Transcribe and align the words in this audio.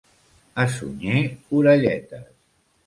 A 0.63 0.65
Sunyer, 0.67 1.21
orelletes. 1.61 2.29